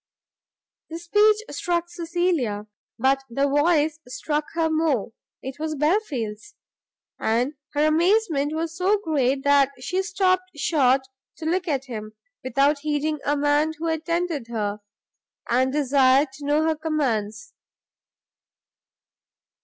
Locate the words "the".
0.89-0.97, 3.29-3.47